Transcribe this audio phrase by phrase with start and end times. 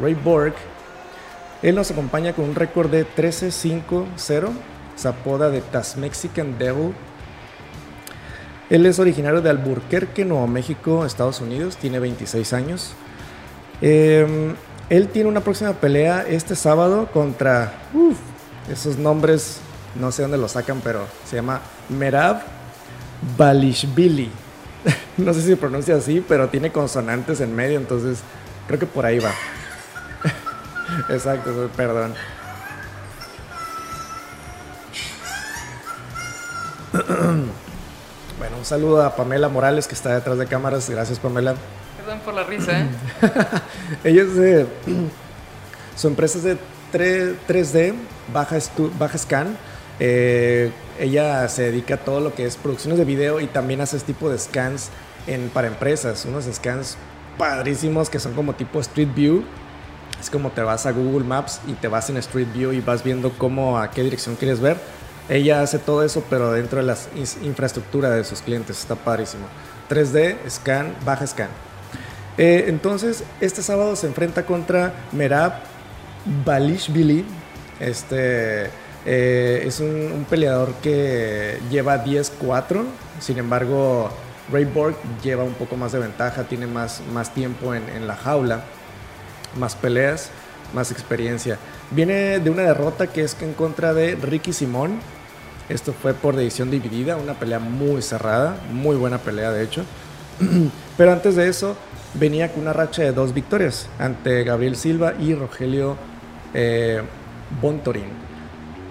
[0.00, 0.54] Ray Borg.
[1.62, 4.48] Él nos acompaña con un récord de 13-5-0.
[4.96, 6.92] Se apoda de Tas Mexican Devil.
[8.70, 11.76] Él es originario de Alburquerque, Nuevo México, Estados Unidos.
[11.76, 12.92] Tiene 26 años.
[13.80, 14.54] Em,
[14.90, 17.72] él tiene una próxima pelea este sábado contra.
[18.70, 19.60] esos nombres
[19.98, 22.42] no sé dónde los sacan, pero se llama Merab
[23.36, 24.30] Balishvili.
[25.16, 28.20] no sé si se pronuncia así, pero tiene consonantes en medio, entonces
[28.66, 29.32] creo que por ahí va.
[31.08, 32.14] Exacto, perdón.
[38.38, 40.88] bueno, un saludo a Pamela Morales que está detrás de cámaras.
[40.88, 41.54] Gracias, Pamela.
[41.98, 42.88] Perdón por la risa, ¿eh?
[44.04, 44.66] Ella es de.
[45.96, 46.58] su empresa es de
[46.92, 47.94] 3, d
[48.32, 48.58] Baja,
[48.98, 49.56] Baja Scan.
[50.00, 53.96] Eh, ella se dedica a todo lo que es producciones de video y también hace
[53.96, 54.90] este tipo de scans
[55.26, 56.24] en, para empresas.
[56.24, 56.96] Unos scans
[57.36, 59.44] padrísimos que son como tipo Street View.
[60.20, 63.02] Es como te vas a Google Maps y te vas en Street View y vas
[63.02, 64.76] viendo cómo a qué dirección quieres ver.
[65.28, 66.96] Ella hace todo eso, pero dentro de la
[67.42, 68.78] infraestructura de sus clientes.
[68.78, 69.46] Está padrísimo.
[69.90, 71.48] 3D, scan, baja scan.
[72.36, 75.54] Eh, entonces, este sábado se enfrenta contra Merab
[76.44, 77.24] Balishvili.
[77.80, 78.70] Este
[79.10, 82.84] eh, es un, peleador que lleva 10-4,
[83.20, 84.10] sin embargo,
[84.52, 88.64] Ray Borg lleva un poco más de ventaja, tiene más, más tiempo en, la jaula,
[89.56, 90.30] más peleas,
[90.74, 91.58] más experiencia.
[91.90, 95.00] Viene de una derrota que es en contra de Ricky Simón.
[95.68, 99.84] Esto fue por decisión dividida, una pelea muy cerrada, muy buena pelea de hecho.
[100.96, 101.76] Pero antes de eso,
[102.14, 105.96] venía con una racha de dos victorias ante Gabriel Silva y Rogelio
[106.54, 107.02] eh.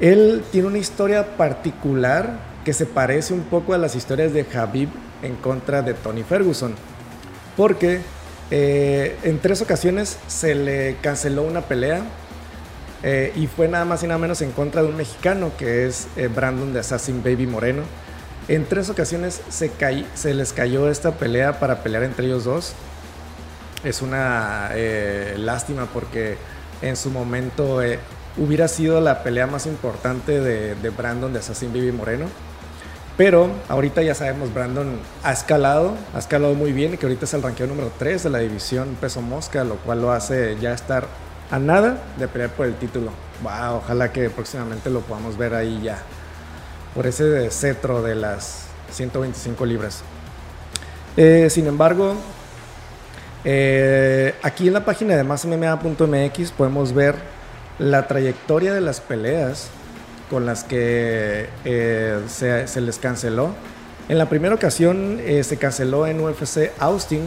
[0.00, 4.88] Él tiene una historia particular que se parece un poco a las historias de Habib
[5.22, 6.74] en contra de Tony Ferguson.
[7.56, 8.00] Porque
[8.50, 12.02] eh, en tres ocasiones se le canceló una pelea
[13.02, 16.06] eh, y fue nada más y nada menos en contra de un mexicano que es
[16.16, 17.82] eh, Brandon de Assassin Baby Moreno.
[18.48, 22.74] En tres ocasiones se, les cayó esta pelea para pelear entre ellos dos.
[23.82, 24.70] Es una
[25.36, 26.38] lástima porque
[26.80, 27.80] en su momento
[28.36, 32.26] hubiera sido la pelea más importante de, Brandon de Assassin Baby Moreno.
[33.16, 37.32] Pero ahorita ya sabemos, Brandon ha escalado, ha escalado muy bien y que ahorita es
[37.32, 41.06] el ranqueo número 3 de la división peso mosca, lo cual lo hace ya estar
[41.50, 43.10] a nada de pelear por el título.
[43.42, 45.98] Wow, ojalá que próximamente lo podamos ver ahí ya,
[46.94, 50.02] por ese cetro de las 125 libras.
[51.16, 52.16] Eh, sin embargo,
[53.44, 57.14] eh, aquí en la página de másmma.mx podemos ver
[57.78, 59.68] la trayectoria de las peleas
[60.30, 63.54] con las que eh, se, les canceló.
[64.08, 67.22] En la primera ocasión eh, se canceló en UFC Austin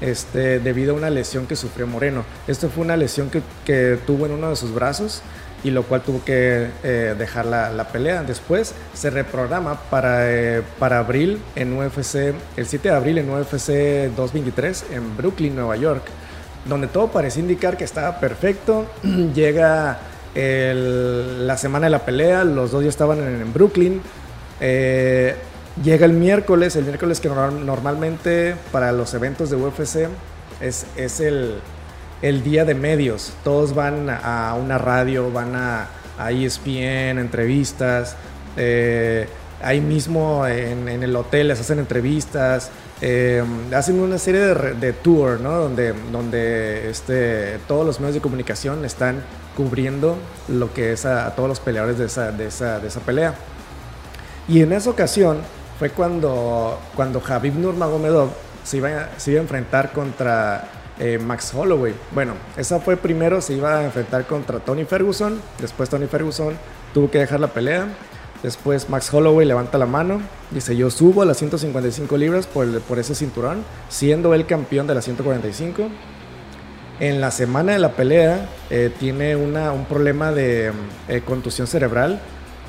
[0.00, 2.24] este, debido a una lesión que sufrió Moreno.
[2.46, 5.22] Esto fue una lesión que, tuvo en uno de sus brazos
[5.62, 8.22] y lo cual tuvo que eh, dejar la, pelea.
[8.22, 14.86] Después se reprograma para, para abril en UFC, el 7 de abril en UFC 223
[14.92, 16.04] en Brooklyn, Nueva York
[16.64, 18.86] donde todo parecía indicar que estaba perfecto.
[19.34, 19.98] Llega
[20.34, 24.00] la semana de la pelea, los dos ya estaban en, Brooklyn.
[24.60, 25.34] Eh,
[25.82, 30.08] llega el miércoles, el miércoles que normalmente para los eventos de UFC
[30.60, 31.60] es, es el,
[32.42, 33.32] día de medios.
[33.44, 38.16] Todos van a una radio, van a, a ESPN, entrevistas.
[38.56, 39.28] Eh,
[39.62, 42.70] ahí mismo en, en, el hotel les hacen entrevistas.
[43.00, 45.52] Eh, hacen una serie de, de tour, ¿no?
[45.58, 49.22] Donde, donde este, todos los medios de comunicación están
[49.56, 50.16] cubriendo
[50.48, 53.34] lo que es a, todos los peleadores de esa, de, esa, de esa, pelea.
[54.48, 55.38] Y en esa ocasión
[55.78, 58.30] fue cuando, cuando Habib Nurmagomedov
[58.62, 61.94] se iba, se iba a enfrentar contra eh, Max Holloway.
[62.12, 66.54] Bueno, esa fue primero, se iba a enfrentar contra Tony Ferguson, después Tony Ferguson
[66.92, 67.88] tuvo que dejar la pelea
[68.44, 70.20] Después Max Holloway levanta la mano,
[70.50, 74.94] dice yo subo a las 155 libras por, por ese cinturón, siendo él campeón de
[74.94, 75.88] las 145.
[77.00, 80.70] En la semana de la pelea eh, tiene una, un problema de
[81.08, 82.20] eh, contusión cerebral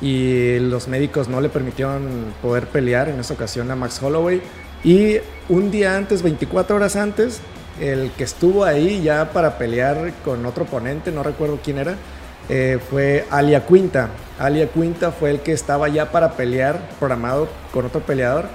[0.00, 4.40] y los médicos no le permitieron poder pelear en esa ocasión a Max Holloway.
[4.82, 5.18] Y
[5.48, 7.40] un día antes, 24 horas antes,
[7.80, 11.94] el que estuvo ahí ya para pelear con otro oponente, no recuerdo quién era,
[12.48, 14.08] eh, fue Alia Quinta.
[14.38, 18.46] Alia Quinta fue el que estaba ya para pelear, programado con otro peleador.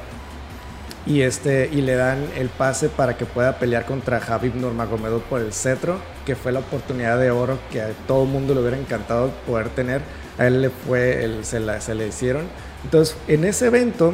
[1.06, 5.42] Y, este, y le dan el pase para que pueda pelear contra Javib Nurmagomedov por
[5.42, 8.78] el cetro, que fue la oportunidad de oro que a todo el mundo le hubiera
[8.78, 10.02] encantado poder tener.
[10.38, 12.48] A él le fue, se, se le hicieron.
[12.84, 14.14] Entonces, en ese evento,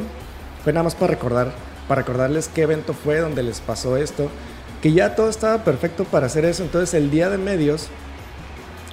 [0.64, 1.52] fue nada más para recordar,
[1.86, 4.30] para recordarles qué evento fue donde les pasó esto.
[4.82, 6.62] que ya todo estaba perfecto para hacer eso.
[6.62, 7.88] Entonces el día de medios,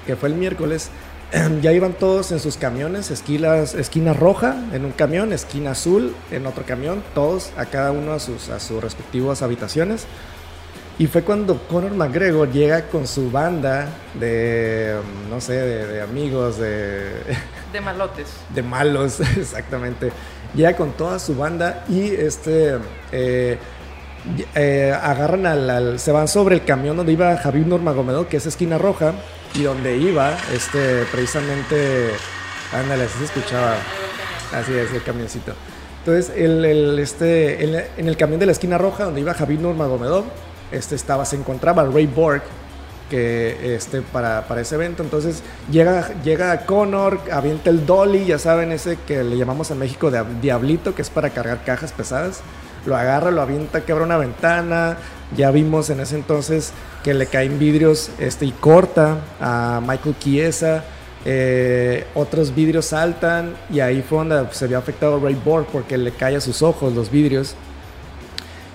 [0.06, 0.90] que fue el miércoles,
[1.62, 6.45] ya iban todos en sus camiones, esquinas, esquina roja en un camión, esquina azul en
[6.45, 10.06] otro camión, todos a cada uno a sus, a sus respectivas habitaciones.
[11.00, 13.89] Y fue cuando Conor McGregor llega con su banda
[14.19, 14.95] de,
[15.27, 17.09] no sé, de, amigos, de...
[17.74, 18.27] De malotes.
[18.53, 20.12] De malos, exactamente.
[20.53, 22.77] Llega con toda su banda y este...
[23.12, 23.57] Eh,
[24.56, 28.77] eh, agarran al, Se van sobre el camión donde iba Javier Nurmagomedov, que es esquina
[28.77, 29.13] roja,
[29.53, 32.11] y donde iba, este, precisamente...
[32.71, 33.75] Ándale, así se escuchaba.
[34.51, 35.53] Así es, el camioncito.
[36.00, 37.63] Entonces, el, este,
[37.97, 40.25] en el camión de la esquina roja, donde iba Javier Nurmagomedov,
[40.71, 42.41] este, estaba, se encontraba Ray Borg,
[43.09, 45.03] que este, para, para, ese evento.
[45.03, 50.09] Entonces llega, llega Connor, avienta el dolly, ya saben, ese que le llamamos en México
[50.09, 52.41] de Diablito, que es para cargar cajas pesadas.
[52.85, 54.97] Lo agarra, lo avienta, quebra una ventana.
[55.35, 60.83] Ya vimos en ese entonces que le caen vidrios este, y corta a Michael Chiesa.
[61.25, 66.12] Eh, otros vidrios saltan y ahí fue donde se vio afectado Ray Borg porque le
[66.12, 67.56] cae sus ojos los vidrios.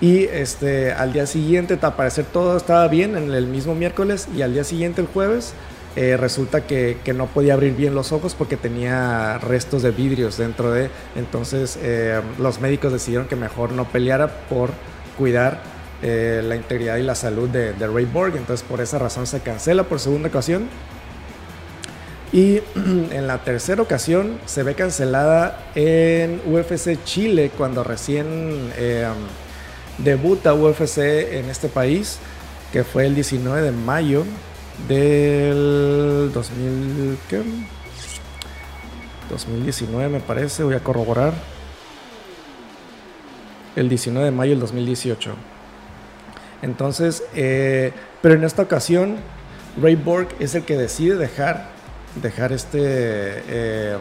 [0.01, 4.41] Y este, al día siguiente, al parecer todo estaba bien en el mismo miércoles y
[4.41, 5.53] al día siguiente, el jueves,
[5.95, 10.71] eh, resulta que, no podía abrir bien los ojos porque tenía restos de vidrios dentro
[10.71, 10.89] de...
[11.15, 14.69] Entonces eh, los médicos decidieron que mejor no peleara por
[15.17, 15.61] cuidar
[16.01, 18.35] eh, la integridad y la salud de, Ray Borg.
[18.35, 20.67] Entonces por esa razón se cancela por segunda ocasión.
[22.31, 28.71] Y en la tercera ocasión se ve cancelada en UFC Chile cuando recién
[29.97, 32.19] debuta UFC en este país,
[32.71, 34.23] que fue el 19 de mayo
[34.87, 37.17] del 2000,
[39.29, 41.33] 2019 me parece, voy a corroborar.
[43.75, 45.31] El 19 de mayo del 2018.
[46.61, 47.91] Entonces, eh,
[48.21, 49.17] pero en esta ocasión,
[49.81, 51.69] Ray Borg es el que decide dejar,
[52.21, 53.97] dejar este, eh,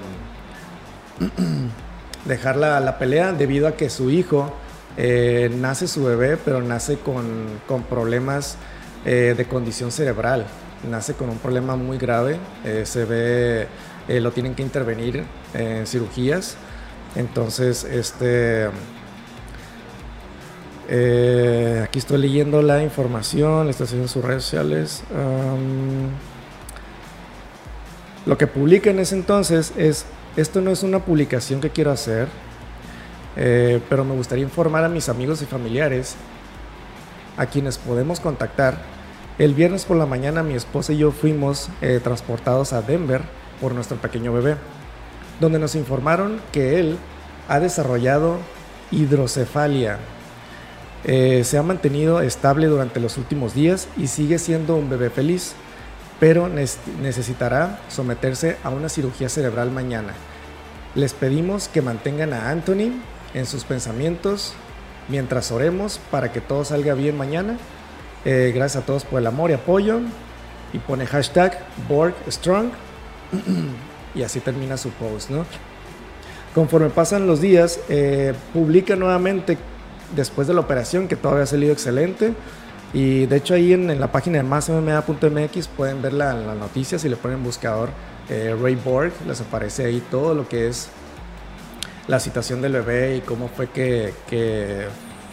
[2.25, 4.53] dejar la pelea debido a que su hijo
[5.01, 8.57] eh, nace su bebé, pero nace con, problemas
[9.05, 10.45] eh, de condición cerebral.
[10.91, 12.39] Nace con un problema muy grave.
[12.85, 13.69] Se ve,
[14.09, 15.25] lo tienen que intervenir
[15.55, 16.57] en cirugías.
[17.15, 18.69] Entonces, este.
[20.89, 25.03] Aquí estoy leyendo la información, está haciendo sus redes sociales.
[28.27, 30.07] lo que publica en ese entonces es,
[30.37, 32.29] esto no es una publicación que quiero hacer,
[33.37, 36.17] eh, pero me gustaría informar a mis amigos y familiares
[37.37, 38.79] a quienes podemos contactar.
[39.39, 43.23] El viernes por la mañana mi esposa y yo fuimos eh, transportados a Denver
[43.61, 44.57] por nuestro pequeño bebé,
[45.41, 46.99] donde nos informaron que él
[47.49, 48.39] ha desarrollado
[48.91, 49.99] hidrocefalia.
[51.05, 55.55] Eh, se ha mantenido estable durante los últimos días y sigue siendo un bebé feliz,
[56.19, 60.15] pero necesitará someterse a una cirugía cerebral mañana.
[60.95, 62.93] Les pedimos que mantengan a Anthony
[63.35, 64.55] en sus pensamientos
[65.09, 67.57] mientras oremos para que todo salga bien mañana.
[68.25, 70.01] Eh, gracias a todos por el amor y apoyo.
[70.73, 71.59] Y pone hashtag
[71.89, 72.71] BorgStrong.
[74.15, 75.47] y así termina su post, ¿no?
[76.55, 79.59] Conforme pasan los días, eh, publica nuevamente
[80.15, 82.35] después de la operación que todavía ha salido excelente.
[82.93, 87.09] Y de hecho ahí en, la página de másmma.mx pueden ver la, la noticia si
[87.09, 87.91] le ponen buscador
[88.31, 90.89] eh, Ray Borg, les aparece ahí todo lo que es
[92.09, 94.13] la situación del bebé y cómo fue que,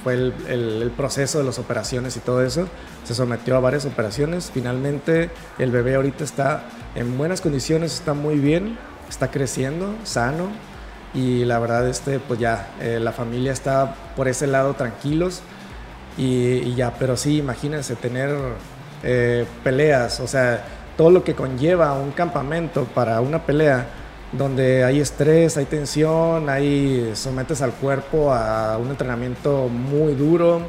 [0.03, 2.67] fue el, proceso de las operaciones y todo eso.
[3.03, 4.51] Se sometió a varias operaciones.
[4.53, 6.63] Finalmente el bebé ahorita está
[6.95, 8.77] en buenas condiciones, está muy bien,
[9.09, 10.49] está creciendo, sano.
[11.15, 15.41] Y la verdad, este, pues ya, eh, la familia está por ese lado tranquilos.
[16.17, 18.29] Y, ya, pero sí, imagínense tener
[19.03, 20.63] eh, peleas, o sea,
[20.97, 23.85] todo lo que conlleva un campamento para una pelea
[24.31, 30.61] donde hay estrés, hay tensión, hay sometes al cuerpo a un entrenamiento muy duro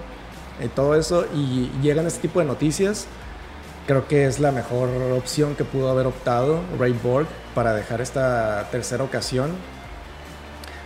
[0.62, 3.06] y todo eso y llegan este tipo de noticias,
[3.86, 8.68] creo que es la mejor opción que pudo haber optado Ray Borg para dejar esta
[8.70, 9.50] tercera ocasión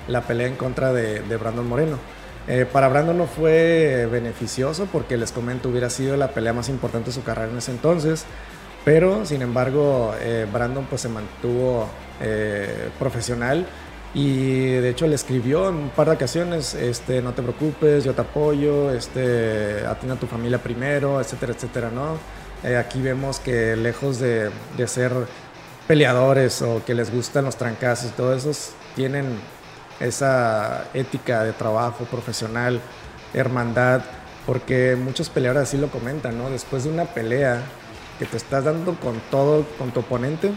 [0.08, 1.98] la pelea en contra de, Brandon Moreno.
[2.48, 7.10] Eh, para Brandon no fue beneficioso porque les comento hubiera sido la pelea más importante
[7.10, 8.24] de su carrera en ese entonces,
[8.84, 11.86] pero sin embargo eh, Brandon pues se mantuvo
[12.20, 13.66] eh, profesional
[14.14, 18.14] y de hecho le escribió en un par de ocasiones, este, no te preocupes, yo
[18.14, 22.18] te apoyo, este, atienda a tu familia primero, etcétera, etcétera, ¿no?
[22.78, 25.12] Aquí vemos que lejos de, de, ser
[25.86, 28.50] peleadores o que les gustan los trancazos y todo eso,
[28.94, 29.38] tienen
[30.00, 32.80] esa ética de trabajo profesional,
[33.34, 34.02] hermandad
[34.46, 36.50] Porque muchos peleadores así lo comentan, ¿no?
[36.50, 37.60] Después de una pelea
[38.18, 40.50] que te estás dando con todo, con tu oponente,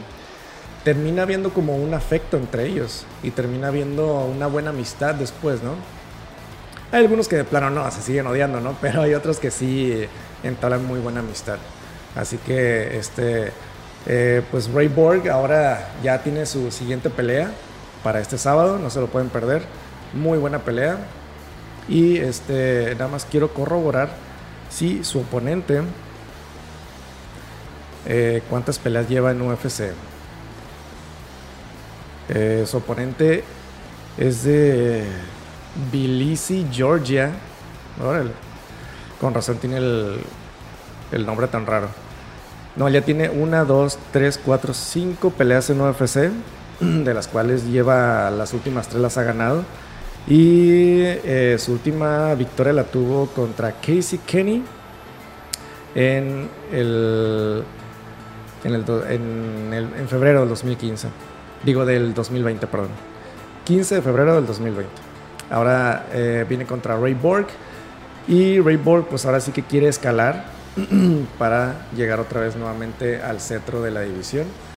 [0.84, 5.76] termina viendo como un afecto entre ellos y termina viendo una buena amistad después, ¿no?
[6.92, 8.78] Hay algunos que de plano no, se siguen odiando, ¿no?
[8.82, 10.08] Pero hay otros que sí
[10.44, 11.58] entablan muy buena amistad.
[12.16, 13.52] Así que, este,
[14.06, 17.52] eh, pues Ray Borg ahora ya tiene su siguiente pelea
[18.04, 19.64] para este sábado, no se lo pueden perder.
[20.14, 20.98] Muy buena pelea.
[21.88, 24.10] Y este, nada más quiero corroborar
[24.70, 25.82] si su oponente,
[28.06, 29.94] eh, cuántas peleas lleva en UFC.
[32.30, 33.44] Eh, su oponente
[34.18, 35.06] es de
[35.92, 37.32] Tbilisi, Georgia.
[39.20, 40.22] Con razón tiene el,
[41.12, 41.88] el nombre tan raro.
[42.76, 46.32] No, ya tiene una, dos, tres, cuatro, cinco peleas en UFC,
[46.80, 49.64] de las cuales lleva las últimas tres las ha ganado.
[50.28, 54.64] Y eh, su última victoria la tuvo contra Casey Kenny
[55.96, 57.64] en el,
[58.64, 61.10] en, febrero del 2015.
[61.64, 62.90] Digo, del 2020, perdón.
[63.66, 64.92] 15 de febrero del 2020.
[65.50, 67.48] Ahora eh, viene contra Ray Borg.
[68.28, 70.46] Y Ray Borg, pues ahora sí que quiere escalar
[71.38, 74.48] para llegar otra vez nuevamente al centro de la división.